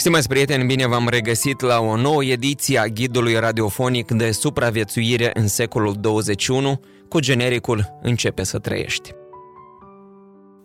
Stimați 0.00 0.28
prieteni, 0.28 0.66
bine 0.66 0.86
v-am 0.86 1.08
regăsit 1.08 1.60
la 1.60 1.80
o 1.80 1.96
nouă 1.96 2.24
ediție 2.24 2.78
a 2.78 2.86
ghidului 2.86 3.34
radiofonic 3.34 4.10
de 4.10 4.30
supraviețuire 4.30 5.30
în 5.34 5.48
secolul 5.48 5.96
21 6.00 6.80
cu 7.08 7.18
genericul 7.18 7.98
Începe 8.02 8.42
să 8.42 8.58
trăiești. 8.58 9.10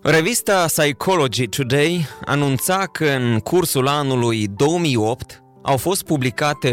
Revista 0.02 0.66
Psychology 0.66 1.48
Today 1.48 2.06
anunța 2.26 2.86
că 2.92 3.06
în 3.06 3.40
cursul 3.40 3.88
anului 3.88 4.48
2008 4.48 5.44
au 5.64 5.78
fost 5.78 6.04
publicate 6.04 6.72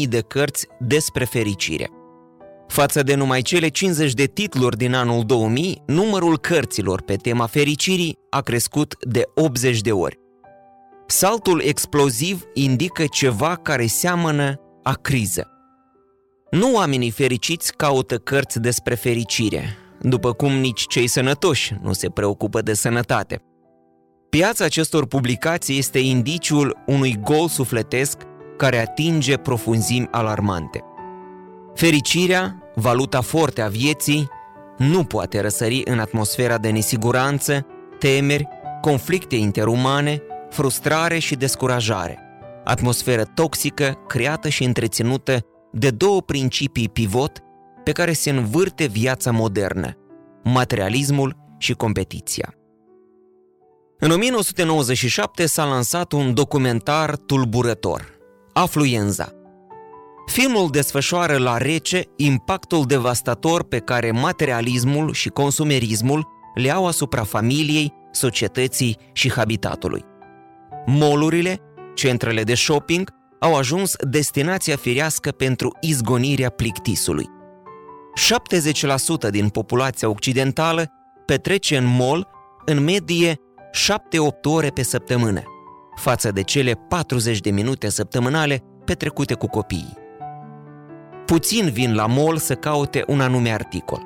4.000 0.00 0.08
de 0.08 0.20
cărți 0.20 0.66
despre 0.78 1.24
fericire. 1.24 1.90
Față 2.68 3.02
de 3.02 3.14
numai 3.14 3.42
cele 3.42 3.68
50 3.68 4.12
de 4.12 4.24
titluri 4.24 4.76
din 4.76 4.94
anul 4.94 5.24
2000, 5.24 5.82
numărul 5.86 6.38
cărților 6.38 7.02
pe 7.02 7.14
tema 7.14 7.46
fericirii 7.46 8.18
a 8.30 8.40
crescut 8.40 8.96
de 9.00 9.22
80 9.34 9.80
de 9.80 9.92
ori. 9.92 10.22
Saltul 11.06 11.60
exploziv 11.60 12.44
indică 12.54 13.04
ceva 13.06 13.56
care 13.56 13.86
seamănă 13.86 14.60
a 14.82 14.92
criză. 14.92 15.48
Nu 16.50 16.74
oamenii 16.74 17.10
fericiți 17.10 17.76
caută 17.76 18.18
cărți 18.18 18.60
despre 18.60 18.94
fericire, 18.94 19.76
după 20.00 20.32
cum 20.32 20.52
nici 20.52 20.86
cei 20.86 21.06
sănătoși 21.06 21.74
nu 21.82 21.92
se 21.92 22.08
preocupă 22.08 22.62
de 22.62 22.74
sănătate. 22.74 23.42
Piața 24.30 24.64
acestor 24.64 25.06
publicații 25.06 25.78
este 25.78 25.98
indiciul 25.98 26.82
unui 26.86 27.18
gol 27.22 27.48
sufletesc 27.48 28.18
care 28.56 28.78
atinge 28.78 29.36
profunzimi 29.36 30.08
alarmante. 30.10 30.84
Fericirea, 31.74 32.62
valuta 32.74 33.20
forte 33.20 33.62
a 33.62 33.68
vieții, 33.68 34.28
nu 34.78 35.04
poate 35.04 35.40
răsări 35.40 35.82
în 35.84 35.98
atmosfera 35.98 36.58
de 36.58 36.70
nesiguranță, 36.70 37.66
temeri, 37.98 38.48
conflicte 38.80 39.36
interumane, 39.36 40.22
frustrare 40.54 41.18
și 41.18 41.34
descurajare, 41.34 42.18
atmosferă 42.64 43.24
toxică 43.24 43.98
creată 44.08 44.48
și 44.48 44.64
întreținută 44.64 45.46
de 45.72 45.90
două 45.90 46.22
principii 46.22 46.88
pivot 46.88 47.38
pe 47.84 47.92
care 47.92 48.12
se 48.12 48.30
învârte 48.30 48.86
viața 48.86 49.30
modernă, 49.30 49.96
materialismul 50.44 51.36
și 51.58 51.72
competiția. 51.72 52.54
În 53.98 54.10
1997 54.10 55.46
s-a 55.46 55.64
lansat 55.64 56.12
un 56.12 56.34
documentar 56.34 57.16
tulburător, 57.16 58.18
Afluenza. 58.52 59.32
Filmul 60.26 60.70
desfășoară 60.70 61.36
la 61.36 61.56
rece 61.56 62.04
impactul 62.16 62.84
devastator 62.86 63.64
pe 63.64 63.78
care 63.78 64.10
materialismul 64.10 65.12
și 65.12 65.28
consumerismul 65.28 66.28
le 66.54 66.70
au 66.70 66.86
asupra 66.86 67.22
familiei, 67.22 67.92
societății 68.12 68.98
și 69.12 69.32
habitatului. 69.32 70.12
Molurile, 70.86 71.58
centrele 71.94 72.42
de 72.42 72.54
shopping, 72.54 73.10
au 73.38 73.56
ajuns 73.56 73.96
destinația 74.08 74.76
firească 74.76 75.30
pentru 75.30 75.76
izgonirea 75.80 76.50
plictisului. 76.50 77.30
70% 79.26 79.30
din 79.30 79.48
populația 79.48 80.08
occidentală 80.08 80.90
petrece 81.26 81.76
în 81.76 81.96
mall 81.96 82.28
în 82.64 82.84
medie 82.84 83.34
7-8 83.34 83.40
ore 84.42 84.68
pe 84.68 84.82
săptămână, 84.82 85.42
față 85.94 86.30
de 86.30 86.42
cele 86.42 86.72
40 86.88 87.38
de 87.38 87.50
minute 87.50 87.88
săptămânale 87.88 88.62
petrecute 88.84 89.34
cu 89.34 89.46
copiii. 89.46 89.96
Puțin 91.26 91.70
vin 91.70 91.94
la 91.94 92.06
mall 92.06 92.36
să 92.36 92.54
caute 92.54 93.04
un 93.06 93.20
anume 93.20 93.52
articol. 93.52 94.02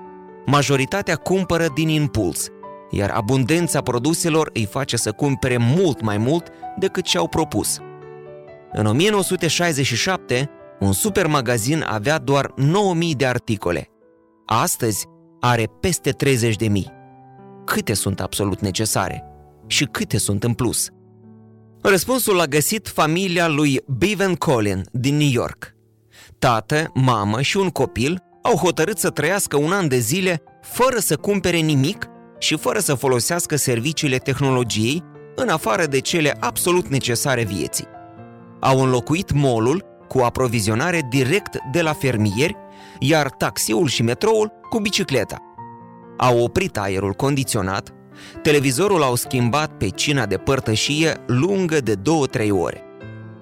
Majoritatea 0.46 1.16
cumpără 1.16 1.66
din 1.74 1.88
impuls, 1.88 2.48
iar 2.90 3.10
abundența 3.10 3.80
produselor 3.80 4.50
îi 4.52 4.66
face 4.66 4.96
să 4.96 5.12
cumpere 5.12 5.56
mult 5.56 6.00
mai 6.00 6.18
mult 6.18 6.46
decât 6.78 7.04
ce-au 7.04 7.28
propus. 7.28 7.78
În 8.72 8.86
1967, 8.86 10.50
un 10.80 10.92
supermagazin 10.92 11.84
avea 11.88 12.18
doar 12.18 12.52
9000 12.56 13.14
de 13.14 13.26
articole. 13.26 13.88
Astăzi 14.46 15.06
are 15.40 15.70
peste 15.80 16.10
30.000. 16.10 16.68
Câte 17.64 17.94
sunt 17.94 18.20
absolut 18.20 18.60
necesare? 18.60 19.24
Și 19.66 19.84
câte 19.84 20.18
sunt 20.18 20.44
în 20.44 20.54
plus? 20.54 20.88
Răspunsul 21.82 22.36
l-a 22.36 22.44
găsit 22.44 22.88
familia 22.88 23.48
lui 23.48 23.80
Bevan 23.86 24.34
Collin 24.34 24.84
din 24.92 25.16
New 25.16 25.30
York. 25.30 25.74
Tată, 26.38 26.90
mamă 26.94 27.40
și 27.40 27.56
un 27.56 27.68
copil 27.68 28.22
au 28.42 28.56
hotărât 28.56 28.98
să 28.98 29.10
trăiască 29.10 29.56
un 29.56 29.72
an 29.72 29.88
de 29.88 29.98
zile 29.98 30.42
fără 30.62 30.98
să 30.98 31.16
cumpere 31.16 31.56
nimic 31.56 32.08
și 32.38 32.56
fără 32.56 32.78
să 32.78 32.94
folosească 32.94 33.56
serviciile 33.56 34.16
tehnologiei 34.16 35.02
în 35.34 35.48
afară 35.48 35.86
de 35.86 36.00
cele 36.00 36.36
absolut 36.40 36.88
necesare 36.88 37.44
vieții. 37.44 37.86
Au 38.60 38.82
înlocuit 38.82 39.32
molul 39.32 39.84
cu 40.08 40.18
aprovizionare 40.18 41.06
direct 41.10 41.58
de 41.72 41.82
la 41.82 41.92
fermieri, 41.92 42.56
iar 42.98 43.30
taxiul 43.30 43.86
și 43.86 44.02
metroul 44.02 44.52
cu 44.70 44.78
bicicleta. 44.78 45.42
Au 46.16 46.38
oprit 46.42 46.78
aerul 46.78 47.12
condiționat, 47.12 47.94
televizorul 48.42 49.02
au 49.02 49.14
schimbat 49.14 49.76
pe 49.76 49.88
cina 49.88 50.26
de 50.26 50.36
părtășie 50.36 51.16
lungă 51.26 51.80
de 51.80 51.94
2-3 51.94 52.50
ore. 52.50 52.82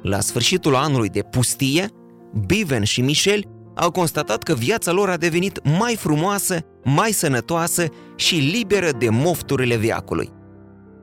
La 0.03 0.21
sfârșitul 0.21 0.75
anului 0.75 1.09
de 1.09 1.23
pustie, 1.23 1.89
Biven 2.47 2.85
și 2.85 3.01
Michel 3.01 3.45
au 3.75 3.91
constatat 3.91 4.43
că 4.43 4.55
viața 4.55 4.93
lor 4.93 5.09
a 5.09 5.17
devenit 5.17 5.61
mai 5.79 5.97
frumoasă, 5.97 6.59
mai 6.85 7.13
sănătoasă 7.13 7.87
și 8.17 8.35
liberă 8.35 8.91
de 8.91 9.09
mofturile 9.09 9.77
viacului. 9.77 10.33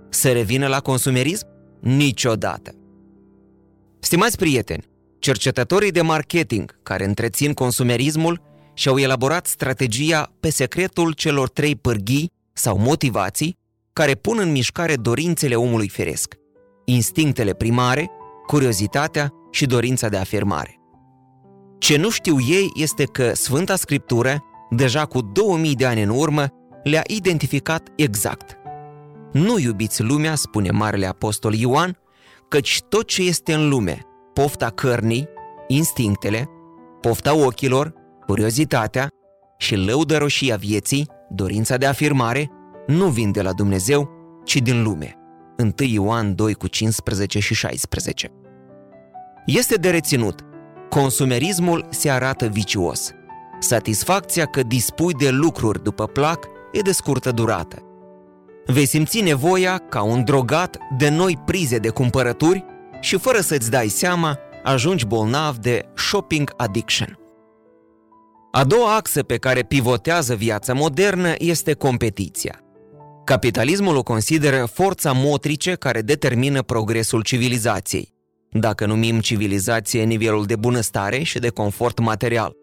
Să 0.10 0.32
revină 0.32 0.68
la 0.68 0.80
consumerism? 0.80 1.48
Niciodată! 1.82 2.76
Stimați 4.00 4.38
prieteni, 4.38 4.84
cercetătorii 5.20 5.92
de 5.92 6.02
marketing 6.02 6.80
care 6.84 7.06
întrețin 7.06 7.54
consumerismul 7.54 8.42
și-au 8.74 8.98
elaborat 8.98 9.46
strategia 9.46 10.32
pe 10.40 10.50
secretul 10.50 11.12
celor 11.12 11.50
trei 11.50 11.76
pârghii 11.76 12.32
sau 12.54 12.78
motivații 12.78 13.58
care 13.94 14.14
pun 14.14 14.40
în 14.40 14.52
mișcare 14.52 14.96
dorințele 14.96 15.56
omului 15.56 15.90
firesc, 15.90 16.34
instinctele 16.86 17.54
primare, 17.54 18.10
curiozitatea 18.48 19.34
și 19.52 19.66
dorința 19.66 20.10
de 20.10 20.18
afirmare. 20.18 20.80
Ce 21.78 21.98
nu 21.98 22.10
știu 22.10 22.36
ei 22.50 22.72
este 22.76 23.04
că 23.04 23.32
Sfânta 23.34 23.76
Scriptură, 23.76 24.44
deja 24.70 25.06
cu 25.06 25.22
2000 25.22 25.76
de 25.76 25.86
ani 25.86 26.02
în 26.02 26.10
urmă, 26.10 26.48
le-a 26.84 27.02
identificat 27.08 27.88
exact. 27.96 28.58
Nu 29.32 29.60
iubiți 29.60 30.04
lumea, 30.04 30.36
spune 30.36 30.72
Marele 30.72 31.06
Apostol 31.06 31.54
Ioan, 31.54 31.98
căci 32.48 32.82
tot 32.90 33.08
ce 33.08 33.22
este 33.22 33.54
în 33.54 33.70
lume, 33.70 34.02
pofta 34.34 34.70
cărnii, 34.70 35.28
instinctele, 35.68 36.50
pofta 37.02 37.36
ochilor, 37.36 37.94
curiozitatea 38.26 39.08
și 39.58 39.76
lăudăroșia 39.76 40.56
vieții, 40.56 41.08
dorința 41.30 41.78
de 41.78 41.86
afirmare, 41.86 42.52
nu 42.88 43.06
vin 43.08 43.32
de 43.32 43.42
la 43.42 43.54
Dumnezeu, 43.54 44.10
ci 44.44 44.56
din 44.56 44.84
lume. 44.84 45.18
1 45.58 45.74
Ioan 45.78 46.36
2 46.36 46.54
cu 46.54 46.68
15 46.68 47.40
și 47.40 47.54
16. 47.54 48.32
Este 49.46 49.76
de 49.76 49.90
reținut 49.90 50.40
Consumerismul 50.90 51.86
se 51.90 52.10
arată 52.10 52.48
vicios. 52.48 53.12
Satisfacția 53.60 54.46
că 54.46 54.64
dispui 54.64 55.14
de 55.14 55.30
lucruri 55.30 55.84
după 55.84 56.08
plac 56.08 56.48
e 56.74 56.80
de 56.80 56.92
scurtă 56.92 57.32
durată. 57.32 57.82
Vei 58.66 58.86
simți 58.86 59.22
nevoia, 59.22 59.78
ca 59.78 60.02
un 60.02 60.24
drogat, 60.24 60.78
de 60.98 61.10
noi 61.10 61.42
prize 61.46 61.78
de 61.78 61.90
cumpărături 61.90 62.66
și 63.00 63.18
fără 63.18 63.40
să-ți 63.40 63.70
dai 63.70 63.88
seama, 63.88 64.40
ajungi 64.64 65.06
bolnav 65.06 65.58
de 65.58 65.86
shopping 65.96 66.54
addiction. 66.58 67.18
A 68.52 68.64
doua 68.64 68.96
axă 68.96 69.24
pe 69.24 69.38
care 69.38 69.62
pivotează 69.62 70.36
viața 70.36 70.74
modernă 70.74 71.34
este 71.38 71.74
competiția. 71.74 72.60
Capitalismul 73.24 73.96
o 73.96 74.04
consideră 74.04 74.66
forța 74.74 75.12
motrice 75.12 75.74
care 75.74 76.02
determină 76.02 76.62
progresul 76.62 77.22
civilizației 77.22 78.14
dacă 78.54 78.86
numim 78.86 79.20
civilizație 79.20 80.04
nivelul 80.04 80.46
de 80.46 80.56
bunăstare 80.56 81.24
și 81.24 81.40
de 81.40 81.50
confort 81.50 82.00
material. 82.00 82.56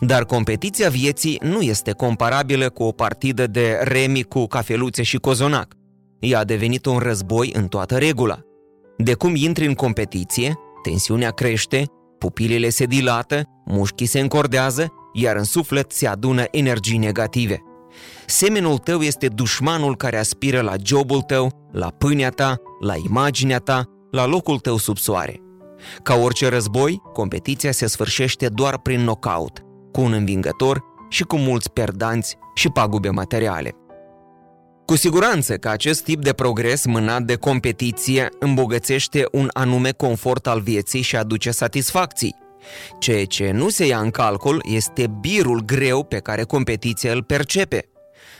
Dar 0.00 0.24
competiția 0.24 0.88
vieții 0.88 1.40
nu 1.42 1.60
este 1.60 1.92
comparabilă 1.92 2.68
cu 2.68 2.82
o 2.82 2.92
partidă 2.92 3.46
de 3.46 3.78
remi 3.82 4.22
cu 4.22 4.46
cafeluțe 4.46 5.02
și 5.02 5.16
cozonac. 5.16 5.74
Ea 6.18 6.38
a 6.38 6.44
devenit 6.44 6.86
un 6.86 6.98
război 6.98 7.50
în 7.52 7.66
toată 7.66 7.98
regula. 7.98 8.38
De 8.96 9.14
cum 9.14 9.34
intri 9.34 9.66
în 9.66 9.74
competiție, 9.74 10.58
tensiunea 10.82 11.30
crește, 11.30 11.84
pupilele 12.18 12.68
se 12.68 12.84
dilată, 12.84 13.42
mușchii 13.64 14.06
se 14.06 14.20
încordează, 14.20 14.92
iar 15.12 15.36
în 15.36 15.44
suflet 15.44 15.92
se 15.92 16.06
adună 16.06 16.44
energii 16.50 16.98
negative. 16.98 17.62
Semenul 18.26 18.78
tău 18.78 19.00
este 19.00 19.26
dușmanul 19.26 19.96
care 19.96 20.18
aspiră 20.18 20.60
la 20.60 20.74
jobul 20.84 21.20
tău, 21.20 21.68
la 21.72 21.88
pâinea 21.88 22.30
ta, 22.30 22.56
la 22.80 22.94
imaginea 23.08 23.58
ta, 23.58 23.84
la 24.10 24.26
locul 24.26 24.58
tău 24.58 24.76
sub 24.76 24.96
soare. 24.96 25.40
Ca 26.02 26.14
orice 26.14 26.48
război, 26.48 27.02
competiția 27.12 27.72
se 27.72 27.86
sfârșește 27.86 28.48
doar 28.48 28.78
prin 28.78 29.00
knockout, 29.00 29.64
cu 29.92 30.00
un 30.00 30.12
învingător 30.12 30.84
și 31.08 31.22
cu 31.22 31.36
mulți 31.36 31.70
perdanți 31.70 32.36
și 32.54 32.68
pagube 32.68 33.08
materiale. 33.08 33.74
Cu 34.86 34.96
siguranță 34.96 35.56
că 35.56 35.68
acest 35.68 36.04
tip 36.04 36.22
de 36.22 36.32
progres 36.32 36.84
mânat 36.84 37.22
de 37.22 37.34
competiție 37.34 38.28
îmbogățește 38.38 39.24
un 39.32 39.48
anume 39.52 39.90
confort 39.90 40.46
al 40.46 40.60
vieții 40.60 41.02
și 41.02 41.16
aduce 41.16 41.50
satisfacții. 41.50 42.36
Ceea 42.98 43.24
ce 43.24 43.50
nu 43.50 43.68
se 43.68 43.86
ia 43.86 43.98
în 43.98 44.10
calcul 44.10 44.62
este 44.68 45.06
birul 45.20 45.60
greu 45.64 46.04
pe 46.04 46.18
care 46.18 46.42
competiția 46.42 47.12
îl 47.12 47.22
percepe, 47.22 47.88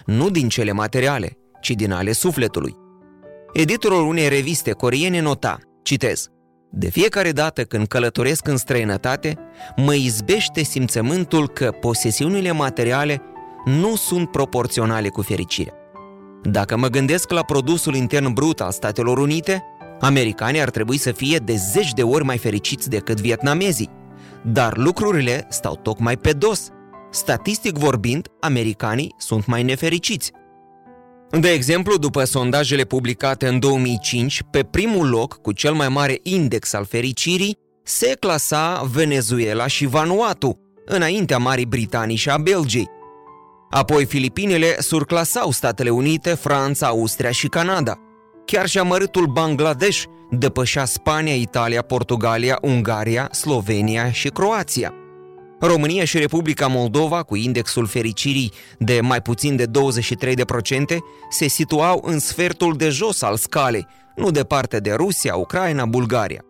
nu 0.04 0.30
din 0.30 0.48
cele 0.48 0.72
materiale, 0.72 1.38
ci 1.60 1.70
din 1.70 1.92
ale 1.92 2.12
sufletului. 2.12 2.76
Editorul 3.52 4.06
unei 4.06 4.28
reviste 4.28 4.72
coreene 4.72 5.20
nota, 5.20 5.58
citez, 5.82 6.28
de 6.70 6.88
fiecare 6.88 7.32
dată 7.32 7.62
când 7.62 7.86
călătoresc 7.86 8.48
în 8.48 8.56
străinătate, 8.56 9.38
mă 9.76 9.94
izbește 9.94 10.62
simțământul 10.62 11.48
că 11.48 11.70
posesiunile 11.70 12.52
materiale 12.52 13.22
nu 13.64 13.96
sunt 13.96 14.30
proporționale 14.30 15.08
cu 15.08 15.22
fericirea. 15.22 15.74
Dacă 16.42 16.76
mă 16.76 16.88
gândesc 16.88 17.30
la 17.30 17.42
produsul 17.42 17.94
intern 17.94 18.32
brut 18.32 18.60
al 18.60 18.70
Statelor 18.70 19.18
Unite, 19.18 19.64
americanii 20.00 20.60
ar 20.60 20.70
trebui 20.70 20.96
să 20.96 21.12
fie 21.12 21.38
de 21.38 21.54
zeci 21.54 21.92
de 21.92 22.02
ori 22.02 22.24
mai 22.24 22.38
fericiți 22.38 22.88
decât 22.88 23.20
vietnamezii. 23.20 23.90
Dar 24.42 24.76
lucrurile 24.76 25.46
stau 25.48 25.76
tocmai 25.76 26.16
pe 26.16 26.32
dos. 26.32 26.68
Statistic 27.10 27.76
vorbind, 27.78 28.28
americanii 28.40 29.14
sunt 29.18 29.46
mai 29.46 29.62
nefericiți. 29.62 30.32
De 31.30 31.50
exemplu, 31.50 31.96
după 31.96 32.24
sondajele 32.24 32.82
publicate 32.82 33.46
în 33.46 33.58
2005, 33.58 34.42
pe 34.50 34.62
primul 34.62 35.08
loc, 35.08 35.34
cu 35.34 35.52
cel 35.52 35.72
mai 35.72 35.88
mare 35.88 36.18
index 36.22 36.72
al 36.72 36.84
fericirii, 36.84 37.56
se 37.82 38.16
clasa 38.20 38.88
Venezuela 38.92 39.66
și 39.66 39.86
Vanuatu, 39.86 40.58
înaintea 40.84 41.38
Marii 41.38 41.66
Britanii 41.66 42.16
și 42.16 42.30
a 42.30 42.36
Belgiei. 42.36 42.88
Apoi 43.70 44.04
Filipinele 44.04 44.76
surclasau 44.78 45.50
Statele 45.50 45.90
Unite, 45.90 46.34
Franța, 46.34 46.86
Austria 46.86 47.30
și 47.30 47.48
Canada. 47.48 47.98
Chiar 48.44 48.66
și 48.66 48.78
amărâtul 48.78 49.26
Bangladesh 49.26 50.02
depășea 50.30 50.84
Spania, 50.84 51.34
Italia, 51.34 51.82
Portugalia, 51.82 52.58
Ungaria, 52.62 53.28
Slovenia 53.32 54.12
și 54.12 54.28
Croația. 54.28 54.94
România 55.60 56.04
și 56.04 56.18
Republica 56.18 56.66
Moldova, 56.66 57.22
cu 57.22 57.36
indexul 57.36 57.86
fericirii 57.86 58.52
de 58.78 59.00
mai 59.00 59.22
puțin 59.22 59.56
de 59.56 59.66
23%, 59.66 59.68
se 61.30 61.48
situau 61.48 62.02
în 62.06 62.18
sfertul 62.18 62.76
de 62.76 62.88
jos 62.88 63.22
al 63.22 63.36
scalei, 63.36 63.86
nu 64.16 64.30
departe 64.30 64.78
de 64.78 64.92
Rusia, 64.92 65.34
Ucraina, 65.34 65.84
Bulgaria. 65.84 66.44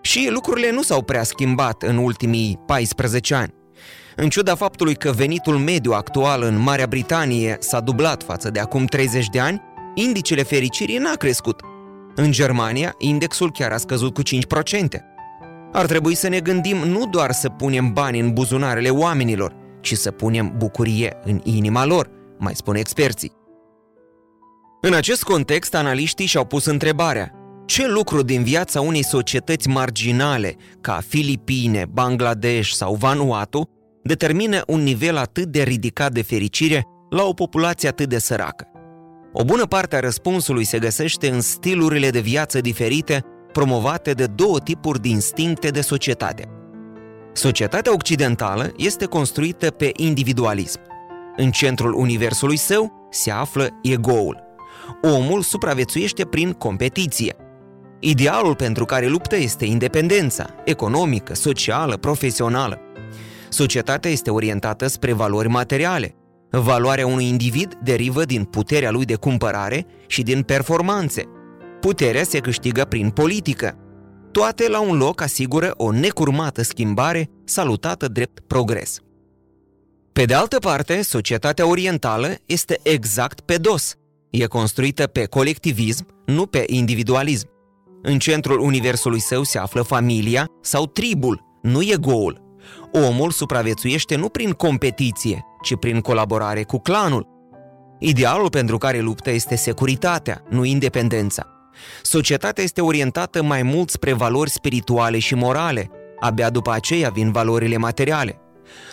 Și 0.00 0.28
lucrurile 0.30 0.70
nu 0.70 0.82
s-au 0.82 1.02
prea 1.02 1.22
schimbat 1.22 1.82
în 1.82 1.96
ultimii 1.96 2.60
14 2.66 3.34
ani. 3.34 3.54
În 4.16 4.28
ciuda 4.28 4.54
faptului 4.54 4.94
că 4.94 5.10
venitul 5.10 5.56
mediu 5.58 5.92
actual 5.92 6.42
în 6.42 6.58
Marea 6.58 6.86
Britanie 6.86 7.56
s-a 7.60 7.80
dublat 7.80 8.22
față 8.22 8.50
de 8.50 8.60
acum 8.60 8.84
30 8.84 9.26
de 9.28 9.40
ani, 9.40 9.62
indicele 9.94 10.42
fericirii 10.42 10.98
n-a 10.98 11.14
crescut. 11.14 11.60
În 12.14 12.32
Germania, 12.32 12.94
indexul 12.98 13.52
chiar 13.52 13.72
a 13.72 13.76
scăzut 13.76 14.14
cu 14.14 14.22
5%. 14.22 15.09
Ar 15.72 15.86
trebui 15.86 16.14
să 16.14 16.28
ne 16.28 16.40
gândim 16.40 16.76
nu 16.76 17.06
doar 17.06 17.32
să 17.32 17.48
punem 17.48 17.92
bani 17.92 18.20
în 18.20 18.32
buzunarele 18.32 18.88
oamenilor, 18.88 19.54
ci 19.80 19.94
să 19.94 20.10
punem 20.10 20.54
bucurie 20.56 21.16
în 21.24 21.40
inima 21.44 21.84
lor, 21.84 22.10
mai 22.38 22.54
spun 22.54 22.74
experții. 22.74 23.32
În 24.80 24.92
acest 24.92 25.22
context, 25.22 25.74
analiștii 25.74 26.26
și-au 26.26 26.44
pus 26.44 26.64
întrebarea 26.64 27.32
ce 27.66 27.86
lucru 27.86 28.22
din 28.22 28.42
viața 28.42 28.80
unei 28.80 29.04
societăți 29.04 29.68
marginale, 29.68 30.56
ca 30.80 31.00
Filipine, 31.08 31.84
Bangladesh 31.92 32.70
sau 32.70 32.94
Vanuatu, 32.94 33.68
determină 34.02 34.62
un 34.66 34.82
nivel 34.82 35.16
atât 35.16 35.44
de 35.44 35.62
ridicat 35.62 36.12
de 36.12 36.22
fericire 36.22 36.84
la 37.10 37.22
o 37.24 37.32
populație 37.32 37.88
atât 37.88 38.08
de 38.08 38.18
săracă? 38.18 38.66
O 39.32 39.44
bună 39.44 39.64
parte 39.64 39.96
a 39.96 40.00
răspunsului 40.00 40.64
se 40.64 40.78
găsește 40.78 41.28
în 41.28 41.40
stilurile 41.40 42.10
de 42.10 42.20
viață 42.20 42.60
diferite 42.60 43.24
promovate 43.52 44.12
de 44.12 44.26
două 44.26 44.58
tipuri 44.58 45.00
de 45.00 45.08
instincte 45.08 45.68
de 45.68 45.80
societate. 45.80 46.48
Societatea 47.32 47.92
occidentală 47.92 48.72
este 48.76 49.04
construită 49.04 49.70
pe 49.70 49.92
individualism. 49.96 50.80
În 51.36 51.50
centrul 51.50 51.94
universului 51.94 52.56
său 52.56 53.08
se 53.10 53.30
află 53.30 53.68
egoul. 53.82 54.42
Omul 55.02 55.42
supraviețuiește 55.42 56.24
prin 56.24 56.52
competiție. 56.52 57.36
Idealul 58.00 58.54
pentru 58.54 58.84
care 58.84 59.06
luptă 59.06 59.36
este 59.36 59.64
independența, 59.64 60.46
economică, 60.64 61.34
socială, 61.34 61.96
profesională. 61.96 62.78
Societatea 63.48 64.10
este 64.10 64.30
orientată 64.30 64.86
spre 64.86 65.12
valori 65.12 65.48
materiale. 65.48 66.14
Valoarea 66.50 67.06
unui 67.06 67.28
individ 67.28 67.78
derivă 67.82 68.24
din 68.24 68.44
puterea 68.44 68.90
lui 68.90 69.04
de 69.04 69.14
cumpărare 69.14 69.86
și 70.06 70.22
din 70.22 70.42
performanțe, 70.42 71.24
Puterea 71.80 72.24
se 72.24 72.38
câștigă 72.38 72.84
prin 72.84 73.10
politică. 73.10 73.78
Toate 74.32 74.68
la 74.68 74.80
un 74.80 74.96
loc 74.96 75.20
asigură 75.20 75.74
o 75.76 75.92
necurmată 75.92 76.62
schimbare 76.62 77.30
salutată 77.44 78.08
drept 78.08 78.40
progres. 78.46 78.98
Pe 80.12 80.24
de 80.24 80.34
altă 80.34 80.58
parte, 80.58 81.02
societatea 81.02 81.66
orientală 81.66 82.34
este 82.46 82.80
exact 82.82 83.40
pe 83.40 83.56
dos. 83.56 83.94
E 84.30 84.46
construită 84.46 85.06
pe 85.06 85.24
colectivism, 85.24 86.06
nu 86.26 86.46
pe 86.46 86.64
individualism. 86.66 87.48
În 88.02 88.18
centrul 88.18 88.58
universului 88.58 89.20
său 89.20 89.42
se 89.42 89.58
află 89.58 89.82
familia 89.82 90.46
sau 90.62 90.86
tribul, 90.86 91.58
nu 91.62 91.82
egoul. 91.82 92.56
Omul 92.92 93.30
supraviețuiește 93.30 94.16
nu 94.16 94.28
prin 94.28 94.50
competiție, 94.50 95.44
ci 95.62 95.76
prin 95.76 96.00
colaborare 96.00 96.62
cu 96.62 96.78
clanul. 96.78 97.26
Idealul 97.98 98.50
pentru 98.50 98.78
care 98.78 99.00
luptă 99.00 99.30
este 99.30 99.56
securitatea, 99.56 100.42
nu 100.48 100.64
independența. 100.64 101.59
Societatea 102.02 102.64
este 102.64 102.80
orientată 102.80 103.42
mai 103.42 103.62
mult 103.62 103.90
spre 103.90 104.12
valori 104.12 104.50
spirituale 104.50 105.18
și 105.18 105.34
morale, 105.34 105.90
abia 106.20 106.50
după 106.50 106.72
aceea 106.72 107.10
vin 107.10 107.32
valorile 107.32 107.76
materiale. 107.76 108.40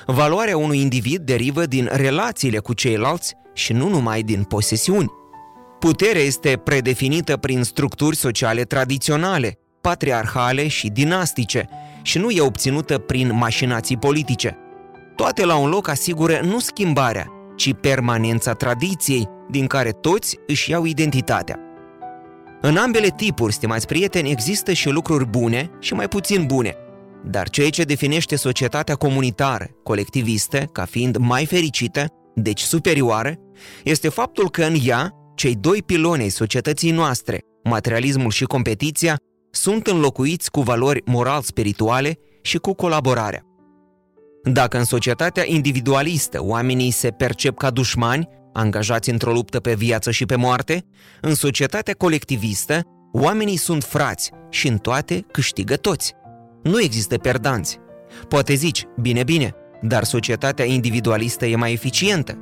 Valoarea 0.06 0.58
unui 0.58 0.80
individ 0.82 1.22
derivă 1.22 1.66
din 1.66 1.90
relațiile 1.92 2.58
cu 2.58 2.74
ceilalți 2.74 3.34
și 3.54 3.74
nu 3.74 3.90
numai 3.90 4.22
din 4.22 4.44
posesiuni. 4.44 5.12
Puterea 5.80 6.22
este 6.22 6.62
predefinită 6.64 7.38
prin 7.38 7.64
structuri 7.64 8.16
sociale 8.16 8.64
tradiționale, 8.64 9.60
patriarhale 9.82 10.68
și 10.68 10.88
dinastice 10.88 11.70
și 12.02 12.18
nu 12.18 12.30
e 12.30 12.42
obținută 12.42 12.98
prin 12.98 13.34
mașinații 13.34 13.98
politice. 13.98 14.58
Toate 15.16 15.46
la 15.46 15.56
un 15.56 15.70
loc 15.70 15.88
asigură 15.88 16.40
nu 16.44 16.60
schimbarea, 16.60 17.28
ci 17.56 17.74
permanența 17.82 18.54
tradiției, 18.54 19.28
din 19.50 19.68
care 19.68 19.92
toți 19.92 20.38
își 20.48 20.72
iau 20.72 20.86
identitatea. 20.86 21.67
În 22.62 22.78
ambele 22.78 23.08
tipuri, 23.08 23.54
stimați 23.54 23.88
prieteni, 23.88 24.32
există 24.32 24.74
și 24.74 24.90
lucruri 24.90 25.26
bune 25.26 25.70
și 25.80 25.94
mai 25.94 26.08
puțin 26.08 26.46
bune. 26.46 26.76
Dar 27.26 27.50
ceea 27.50 27.70
ce 27.70 27.84
definește 27.84 28.36
societatea 28.36 28.96
comunitară, 28.96 29.68
colectivistă, 29.84 30.58
ca 30.58 30.86
fiind 30.86 31.18
mai 31.18 31.46
fericită, 31.46 32.06
deci 32.36 32.62
superioară, 32.62 33.36
este 33.84 34.10
faptul 34.10 34.50
că 34.50 34.64
în 34.64 34.76
ea, 34.86 35.12
cei 35.36 35.56
doi 35.56 35.84
piloni 35.84 36.22
ai 36.22 36.30
societății 36.30 36.92
noastre, 36.92 37.40
materialismul 37.64 38.32
și 38.32 38.44
competiția, 38.44 39.18
sunt 39.52 39.88
înlocuiți 39.88 40.52
cu 40.52 40.62
valori 40.62 41.02
moral-spirituale 41.06 42.18
și 42.42 42.58
cu 42.58 42.74
colaborarea. 42.74 43.42
Dacă 44.44 44.78
în 44.78 44.84
societatea 44.84 45.44
individualistă 45.46 46.44
oamenii 46.44 46.92
se 46.92 47.10
percep 47.10 47.58
ca 47.58 47.70
dușmani, 47.70 48.28
angajați 48.54 49.10
într-o 49.10 49.32
luptă 49.32 49.60
pe 49.60 49.74
viață 49.74 50.12
și 50.12 50.26
pe 50.26 50.36
moarte, 50.36 50.86
în 51.22 51.36
societatea 51.36 51.94
colectivistă, 51.94 52.82
oamenii 53.14 53.58
sunt 53.58 53.84
frați 53.84 54.32
și 54.50 54.68
în 54.68 54.78
toate 54.78 55.26
câștigă 55.32 55.76
toți. 55.76 56.14
Nu 56.64 56.82
există 56.82 57.18
perdanți. 57.18 57.80
Poate 58.28 58.54
zici, 58.54 58.86
bine, 59.02 59.24
bine, 59.24 59.56
dar 59.82 60.04
societatea 60.04 60.66
individualistă 60.66 61.46
e 61.46 61.56
mai 61.56 61.72
eficientă. 61.72 62.38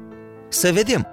Să 0.50 0.72
vedem. 0.72 1.08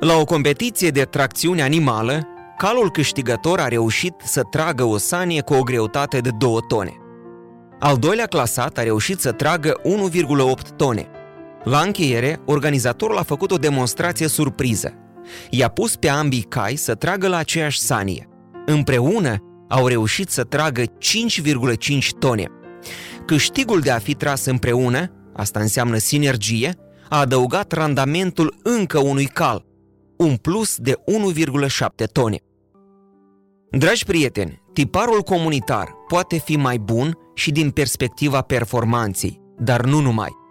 La 0.00 0.16
o 0.16 0.24
competiție 0.24 0.90
de 0.90 1.02
tracțiune 1.02 1.62
animală, 1.62 2.26
calul 2.56 2.90
câștigător 2.90 3.60
a 3.60 3.68
reușit 3.68 4.14
să 4.24 4.42
tragă 4.50 4.84
o 4.84 4.96
sanie 4.96 5.40
cu 5.40 5.54
o 5.54 5.62
greutate 5.62 6.18
de 6.18 6.30
2 6.38 6.58
tone. 6.68 6.92
Al 7.78 7.96
doilea 7.96 8.26
clasat 8.26 8.78
a 8.78 8.82
reușit 8.82 9.20
să 9.20 9.32
tragă 9.32 9.80
1,8 9.84 10.76
tone– 10.76 11.08
la 11.64 11.80
încheiere, 11.80 12.40
organizatorul 12.46 13.18
a 13.18 13.22
făcut 13.22 13.50
o 13.50 13.56
demonstrație 13.56 14.26
surpriză. 14.26 14.94
I-a 15.50 15.68
pus 15.68 15.96
pe 15.96 16.08
ambii 16.08 16.42
cai 16.42 16.76
să 16.76 16.94
tragă 16.94 17.28
la 17.28 17.36
aceeași 17.36 17.78
sanie. 17.78 18.28
Împreună 18.66 19.36
au 19.68 19.86
reușit 19.86 20.30
să 20.30 20.42
tragă 20.42 20.82
5,5 20.82 20.88
tone. 22.18 22.46
Câștigul 23.26 23.80
de 23.80 23.90
a 23.90 23.98
fi 23.98 24.14
tras 24.14 24.44
împreună, 24.44 25.12
asta 25.34 25.60
înseamnă 25.60 25.96
sinergie, 25.96 26.74
a 27.08 27.18
adăugat 27.18 27.72
randamentul 27.72 28.60
încă 28.62 28.98
unui 28.98 29.26
cal, 29.26 29.64
un 30.16 30.36
plus 30.36 30.76
de 30.76 30.92
1,7 30.92 32.06
tone. 32.12 32.36
Dragi 33.70 34.04
prieteni, 34.04 34.62
tiparul 34.72 35.20
comunitar 35.20 35.88
poate 36.08 36.38
fi 36.38 36.56
mai 36.56 36.78
bun 36.78 37.18
și 37.34 37.50
din 37.50 37.70
perspectiva 37.70 38.40
performanței, 38.40 39.40
dar 39.58 39.84
nu 39.84 40.00
numai. 40.00 40.41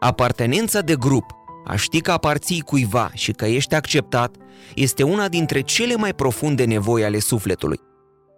Apartenența 0.00 0.80
de 0.80 0.96
grup, 0.96 1.24
a 1.64 1.76
ști 1.76 2.00
că 2.00 2.12
aparții 2.12 2.60
cuiva 2.60 3.10
și 3.14 3.32
că 3.32 3.44
ești 3.46 3.74
acceptat, 3.74 4.36
este 4.74 5.02
una 5.02 5.28
dintre 5.28 5.60
cele 5.60 5.96
mai 5.96 6.14
profunde 6.14 6.64
nevoi 6.64 7.04
ale 7.04 7.18
sufletului. 7.18 7.80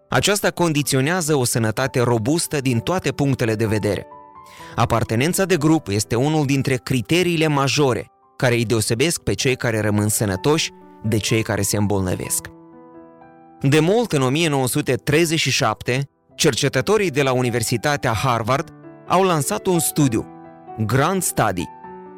Aceasta 0.09 0.51
condiționează 0.51 1.35
o 1.35 1.45
sănătate 1.45 2.01
robustă 2.01 2.61
din 2.61 2.79
toate 2.79 3.13
punctele 3.13 3.55
de 3.55 3.67
vedere. 3.67 4.07
Apartenența 4.75 5.45
de 5.45 5.57
grup 5.57 5.89
este 5.89 6.15
unul 6.15 6.47
dintre 6.47 6.75
criteriile 6.77 7.47
majore 7.47 8.07
care 8.37 8.55
îi 8.55 8.65
deosebesc 8.65 9.23
pe 9.23 9.35
cei 9.35 9.57
care 9.57 9.81
rămân 9.81 10.09
sănătoși 10.09 10.71
de 11.03 11.17
cei 11.17 11.43
care 11.43 11.63
se 11.63 11.77
îmbolnăvesc. 11.77 12.47
De 13.61 13.81
mult, 13.81 14.13
în 14.13 14.23
1937, 14.23 16.09
cercetătorii 16.35 17.11
de 17.11 17.23
la 17.23 17.33
Universitatea 17.33 18.13
Harvard 18.13 18.69
au 19.09 19.23
lansat 19.23 19.67
un 19.67 19.79
studiu, 19.79 20.27
Grand 20.87 21.23
Study, 21.23 21.65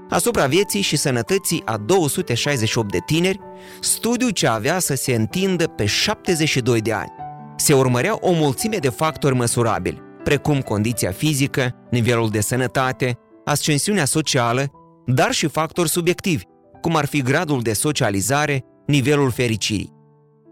asupra 0.09 0.47
vieții 0.47 0.81
și 0.81 0.97
sănătății 0.97 1.63
a 1.65 1.77
268 1.77 2.91
de 2.91 2.99
tineri, 3.07 3.41
studiu 3.81 4.29
ce 4.29 4.47
avea 4.47 4.79
să 4.79 4.95
se 4.95 5.15
întindă 5.15 5.67
pe 5.67 5.87
72 5.87 6.81
de 6.81 6.93
ani. 6.93 7.13
Se 7.57 7.75
urmăreau 7.75 8.19
o 8.21 8.33
mulțime 8.33 8.77
de 8.77 8.89
factori 8.89 9.35
măsurabili, 9.35 10.03
precum 10.25 10.61
condiția 10.61 11.11
fizică, 11.11 11.75
nivelul 11.91 12.31
de 12.31 12.41
sănătate, 12.41 13.19
ascensiunea 13.45 14.05
socială, 14.05 14.71
dar 15.07 15.33
și 15.33 15.49
factori 15.49 15.89
subiectivi, 15.89 16.45
cum 16.81 16.97
ar 16.97 17.07
fi 17.07 17.23
gradul 17.23 17.63
de 17.63 17.73
socializare, 17.73 18.65
nivelul 18.87 19.31
fericirii. 19.31 19.93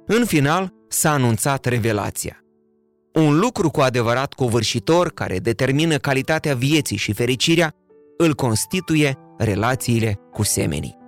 În 0.06 0.24
final, 0.24 0.72
s-a 0.88 1.10
anunțat 1.10 1.64
revelația. 1.64 2.44
Un 3.12 3.38
lucru 3.38 3.70
cu 3.70 3.80
adevărat 3.80 4.32
covârșitor 4.32 5.10
care 5.10 5.38
determină 5.38 5.96
calitatea 5.96 6.54
vieții 6.54 6.96
și 6.96 7.12
fericirea 7.12 7.74
îl 8.22 8.34
constituie 8.34 9.18
relațiile 9.38 10.18
cu 10.32 10.42
semenii. 10.42 10.98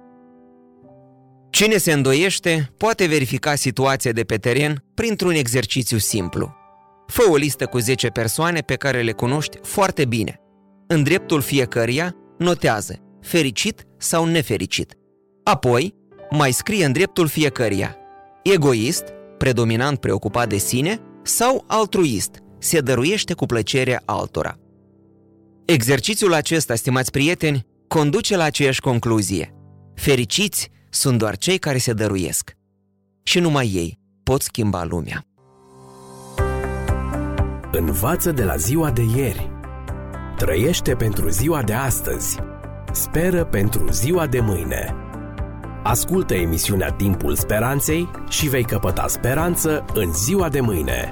Cine 1.50 1.76
se 1.76 1.92
îndoiește 1.92 2.72
poate 2.76 3.06
verifica 3.06 3.54
situația 3.54 4.12
de 4.12 4.22
pe 4.22 4.36
teren 4.36 4.84
printr-un 4.94 5.34
exercițiu 5.34 5.98
simplu. 5.98 6.54
Fă 7.06 7.22
o 7.30 7.36
listă 7.36 7.66
cu 7.66 7.78
10 7.78 8.08
persoane 8.08 8.60
pe 8.60 8.74
care 8.74 9.02
le 9.02 9.12
cunoști 9.12 9.58
foarte 9.62 10.04
bine. 10.04 10.40
În 10.86 11.02
dreptul 11.02 11.40
fiecăruia 11.40 12.16
notează 12.38 12.94
fericit 13.20 13.86
sau 13.98 14.24
nefericit. 14.24 14.94
Apoi, 15.44 15.94
mai 16.30 16.52
scrie 16.52 16.84
în 16.84 16.92
dreptul 16.92 17.26
fiecăruia 17.26 17.96
egoist, 18.42 19.04
predominant 19.38 19.98
preocupat 19.98 20.48
de 20.48 20.56
sine, 20.56 21.00
sau 21.22 21.64
altruist, 21.66 22.30
se 22.58 22.80
dăruiește 22.80 23.34
cu 23.34 23.46
plăcere 23.46 24.02
altora. 24.04 24.61
Exercițiul 25.64 26.34
acesta, 26.34 26.74
stimați 26.74 27.10
prieteni, 27.10 27.66
conduce 27.88 28.36
la 28.36 28.44
aceeași 28.44 28.80
concluzie. 28.80 29.54
Fericiți 29.94 30.70
sunt 30.90 31.18
doar 31.18 31.36
cei 31.36 31.58
care 31.58 31.78
se 31.78 31.92
dăruiesc. 31.92 32.52
Și 33.22 33.38
numai 33.38 33.70
ei 33.74 33.98
pot 34.22 34.42
schimba 34.42 34.84
lumea. 34.84 35.24
Învață 37.72 38.32
de 38.32 38.44
la 38.44 38.56
ziua 38.56 38.90
de 38.90 39.02
ieri. 39.16 39.50
Trăiește 40.36 40.94
pentru 40.94 41.28
ziua 41.28 41.62
de 41.62 41.72
astăzi. 41.72 42.38
Speră 42.92 43.44
pentru 43.44 43.90
ziua 43.90 44.26
de 44.26 44.40
mâine. 44.40 44.94
Ascultă 45.82 46.34
emisiunea 46.34 46.90
Timpul 46.90 47.36
Speranței 47.36 48.10
și 48.28 48.48
vei 48.48 48.64
căpăta 48.64 49.06
speranță 49.08 49.84
în 49.94 50.12
ziua 50.12 50.48
de 50.48 50.60
mâine. 50.60 51.10